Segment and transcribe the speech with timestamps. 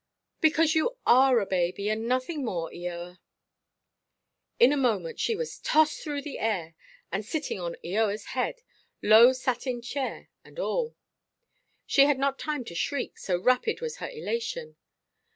[0.39, 3.19] "Because you are a baby, and nothing more, Eoa."
[4.59, 6.73] In a moment she was tossed through the air,
[7.11, 8.61] and sitting on Eoaʼs head,
[9.03, 10.95] low satin chair and all.
[11.85, 14.75] She had not time to shriek, so rapid was her elation.